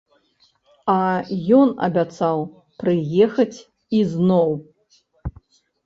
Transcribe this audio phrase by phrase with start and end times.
[0.93, 0.95] А
[1.59, 2.37] ён абяцаў
[2.83, 3.57] прыехаць
[4.03, 4.61] ізноў.